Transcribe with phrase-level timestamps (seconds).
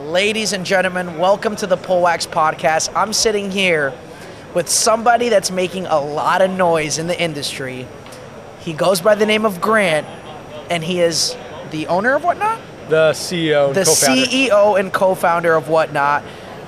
[0.00, 2.92] Ladies and gentlemen, welcome to the Wax Podcast.
[2.94, 3.94] I'm sitting here
[4.52, 7.88] with somebody that's making a lot of noise in the industry.
[8.60, 10.06] He goes by the name of Grant,
[10.68, 11.34] and he is
[11.70, 12.60] the owner of Whatnot?
[12.90, 14.22] The CEO, the co-founder.
[14.24, 16.24] CEO and co-founder of Whatnot.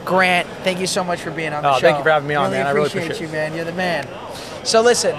[0.06, 1.80] Grant, thank you so much for being on the oh, show.
[1.80, 2.66] Thank you for having me on, really man.
[2.66, 3.54] I Appreciate really appreciate you, man.
[3.54, 4.08] You're the man.
[4.64, 5.14] So listen,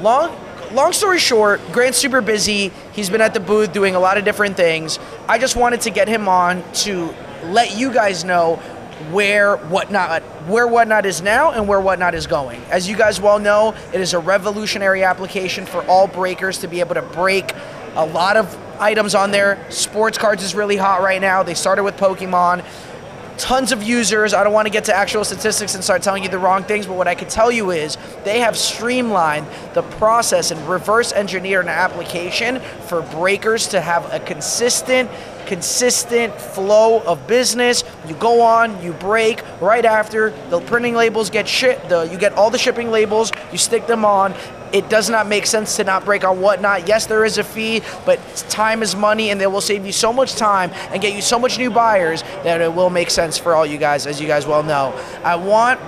[0.00, 0.36] long
[0.70, 2.70] long story short, Grant's super busy.
[2.92, 5.00] He's been at the booth doing a lot of different things.
[5.28, 7.12] I just wanted to get him on to
[7.44, 8.56] let you guys know
[9.10, 12.60] where whatnot where whatnot is now and where whatnot is going.
[12.70, 16.80] As you guys well know it is a revolutionary application for all breakers to be
[16.80, 17.52] able to break
[17.94, 19.64] a lot of items on there.
[19.70, 21.42] Sports cards is really hot right now.
[21.42, 22.64] They started with pokemon
[23.40, 24.34] tons of users.
[24.34, 26.86] I don't want to get to actual statistics and start telling you the wrong things,
[26.86, 31.64] but what I can tell you is they have streamlined the process and reverse engineered
[31.64, 35.10] an application for breakers to have a consistent
[35.46, 37.82] consistent flow of business.
[38.06, 41.88] You go on, you break right after the printing labels get shipped.
[41.88, 44.32] The, you get all the shipping labels, you stick them on.
[44.72, 46.88] It does not make sense to not break on whatnot.
[46.88, 48.18] Yes, there is a fee, but
[48.48, 51.38] time is money, and they will save you so much time and get you so
[51.38, 54.46] much new buyers that it will make sense for all you guys, as you guys
[54.46, 54.92] well know.
[55.24, 55.80] I want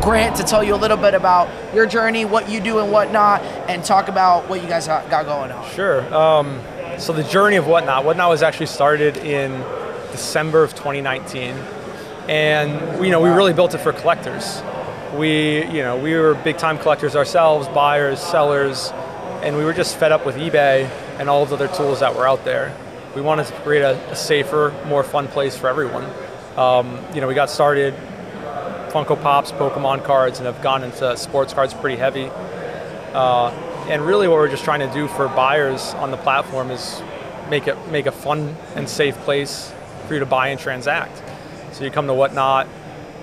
[0.00, 3.42] Grant to tell you a little bit about your journey, what you do and whatnot,
[3.68, 5.68] and talk about what you guys got going on.
[5.70, 6.14] Sure.
[6.14, 6.60] Um,
[6.98, 9.52] so the journey of Whatnot, Whatnot was actually started in
[10.12, 11.56] December of 2019,
[12.28, 14.62] and you know we really built it for collectors.
[15.16, 18.90] We, you know, we were big time collectors ourselves, buyers, sellers,
[19.42, 20.84] and we were just fed up with eBay
[21.18, 22.76] and all the other tools that were out there.
[23.16, 26.04] We wanted to create a, a safer, more fun place for everyone.
[26.56, 27.94] Um, you know, we got started
[28.90, 32.30] Funko Pops, Pokemon cards, and have gone into sports cards pretty heavy.
[33.14, 33.50] Uh,
[33.88, 37.02] and really, what we're just trying to do for buyers on the platform is
[37.48, 39.72] make it make a fun and safe place
[40.06, 41.22] for you to buy and transact.
[41.72, 42.68] So you come to Whatnot,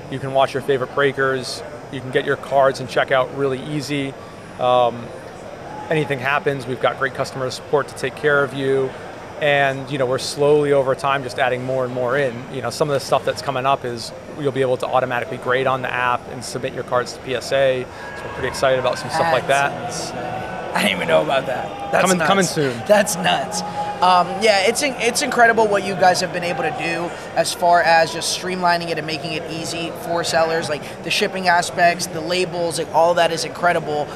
[0.09, 3.61] you can watch your favorite breakers, you can get your cards and check out really
[3.63, 4.13] easy.
[4.59, 5.05] Um,
[5.89, 8.89] anything happens, we've got great customer support to take care of you.
[9.41, 12.41] And you know we're slowly over time just adding more and more in.
[12.53, 15.37] You know some of the stuff that's coming up is you'll be able to automatically
[15.37, 17.85] grade on the app and submit your cards to PSA.
[17.85, 19.91] So we're pretty excited about some stuff like that.
[20.73, 21.91] I didn't even know about that.
[21.91, 22.27] That's coming, nuts.
[22.27, 22.77] coming soon.
[22.87, 23.61] That's nuts.
[24.01, 27.81] Um, yeah, it's it's incredible what you guys have been able to do as far
[27.81, 30.67] as just streamlining it and making it easy for sellers.
[30.67, 34.07] Like the shipping aspects, the labels, like all that is incredible.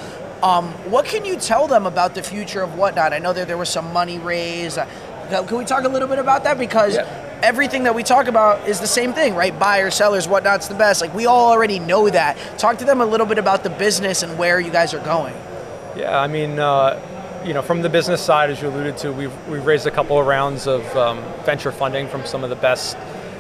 [0.44, 3.14] Um, what can you tell them about the future of whatnot?
[3.14, 4.78] I know that there was some money raised.
[4.78, 4.86] Uh,
[5.30, 6.58] can we talk a little bit about that?
[6.58, 7.40] Because yeah.
[7.42, 9.58] everything that we talk about is the same thing, right?
[9.58, 11.02] Buyers, sellers, whatnot's the best.
[11.02, 12.38] Like we all already know that.
[12.58, 15.36] Talk to them a little bit about the business and where you guys are going.
[15.96, 17.00] Yeah, I mean, uh,
[17.46, 20.20] you know, from the business side, as you alluded to, we've, we've raised a couple
[20.20, 22.98] of rounds of um, venture funding from some of the best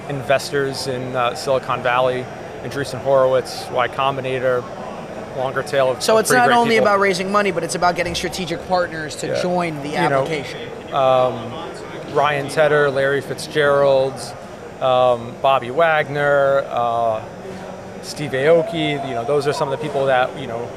[0.09, 2.25] investors in uh, Silicon Valley,
[2.61, 4.63] Andreessen Horowitz, Y Combinator,
[5.37, 6.87] longer tail of So it's not only people.
[6.87, 9.41] about raising money, but it's about getting strategic partners to yeah.
[9.41, 10.61] join the application.
[10.61, 14.13] You know, um, Ryan Tedder, Larry Fitzgerald,
[14.81, 17.23] um, Bobby Wagner, uh,
[18.01, 20.69] Steve Aoki, you know, those are some of the people that, you know,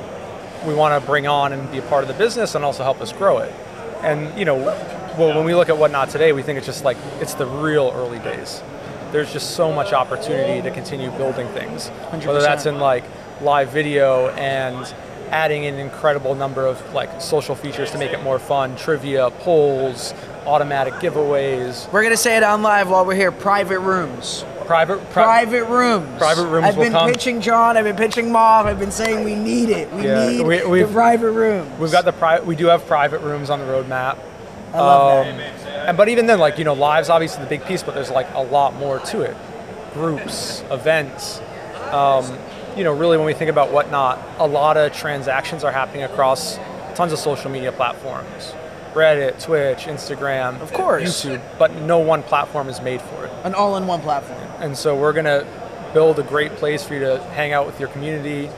[0.67, 3.00] we want to bring on and be a part of the business and also help
[3.00, 3.53] us grow it.
[4.03, 6.97] And you know, well, when we look at whatnot today, we think it's just like
[7.21, 8.62] it's the real early days.
[9.11, 12.27] There's just so much opportunity to continue building things, 100%.
[12.27, 13.05] whether that's in like
[13.43, 14.95] live video and
[15.31, 20.15] adding an incredible number of like social features to make it more fun, trivia, polls,
[20.47, 21.91] automatic giveaways.
[21.93, 23.33] We're gonna say it on live while we're here.
[23.33, 24.44] Private rooms.
[24.67, 26.19] Private pri- private rooms.
[26.19, 26.67] Private rooms.
[26.67, 27.11] I've been come.
[27.11, 27.77] pitching John.
[27.77, 28.67] I've been pitching Mom.
[28.67, 29.93] I've been saying we need it.
[29.93, 31.78] We yeah, need we, the private rooms.
[31.78, 32.47] We've got the private.
[32.47, 34.19] We do have private rooms on the roadmap.
[34.73, 35.89] I love um, that.
[35.89, 38.33] And but even then, like you know, live's obviously the big piece, but there's like
[38.34, 39.37] a lot more to it.
[39.95, 41.41] Groups, events.
[41.91, 42.39] Um,
[42.77, 46.59] you know, really when we think about whatnot, a lot of transactions are happening across
[46.94, 48.55] tons of social media platforms.
[48.94, 53.32] Reddit, Twitch, Instagram, of course, YouTube, but no one platform is made for it.
[53.44, 54.40] An all-in-one platform.
[54.58, 55.46] And so we're going to
[55.93, 58.50] build a great place for you to hang out with your community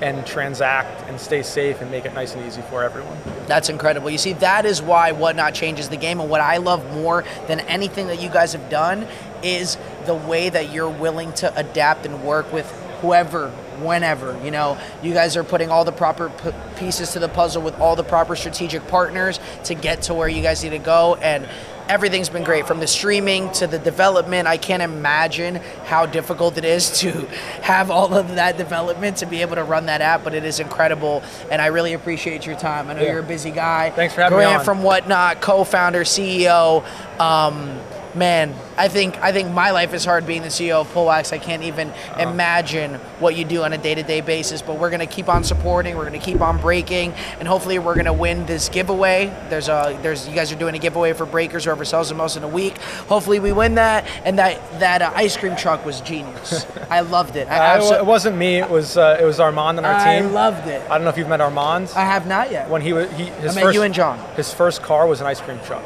[0.00, 3.16] and transact and stay safe and make it nice and easy for everyone.
[3.46, 4.10] That's incredible.
[4.10, 6.20] You see, that is why Whatnot changes the game.
[6.20, 9.06] And what I love more than anything that you guys have done
[9.44, 12.66] is the way that you're willing to adapt and work with
[13.02, 13.50] whoever,
[13.80, 14.40] whenever.
[14.42, 17.78] You know, you guys are putting all the proper p- pieces to the puzzle with
[17.78, 21.16] all the proper strategic partners to get to where you guys need to go.
[21.16, 21.46] And
[21.88, 24.46] everything's been great from the streaming to the development.
[24.46, 27.10] I can't imagine how difficult it is to
[27.62, 30.60] have all of that development to be able to run that app, but it is
[30.60, 31.22] incredible.
[31.50, 32.88] And I really appreciate your time.
[32.88, 33.10] I know yeah.
[33.10, 33.90] you're a busy guy.
[33.90, 34.64] Thanks for having Grant me on.
[34.64, 36.84] from Whatnot, co founder, CEO.
[37.18, 37.80] Um,
[38.14, 41.32] man, I think I think my life is hard being the CEO of Pullwax.
[41.32, 42.22] I can't even Uh-huh.
[42.28, 44.60] imagine what you do on a day-to-day basis.
[44.62, 45.96] But we're gonna keep on supporting.
[45.96, 49.32] We're gonna keep on breaking, and hopefully we're gonna win this giveaway.
[49.48, 52.36] There's a there's you guys are doing a giveaway for breakers whoever sells the most
[52.36, 52.78] in a week.
[53.08, 56.66] Hopefully we win that, and that that uh, ice cream truck was genius.
[56.90, 57.48] I loved it.
[57.48, 58.56] I, Uh, it, wasn't me.
[58.58, 60.28] It was uh, it was Armand on our I team.
[60.28, 60.82] I loved it.
[60.90, 61.90] I don't know if you've met Armand.
[61.96, 62.68] I have not yet.
[62.68, 64.18] when he was he, his I met first you and John.
[64.36, 65.82] his first car was an ice cream truck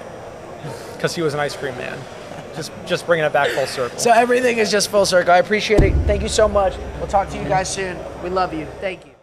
[0.94, 1.98] because he was an ice cream man.
[2.54, 3.98] Just just bringing it back full circle.
[3.98, 5.32] So everything is just full circle.
[5.32, 5.92] I appreciate it.
[6.06, 6.76] Thank you so much.
[6.98, 7.98] We'll talk to you guys soon.
[8.22, 8.66] We love you.
[8.80, 9.15] Thank you.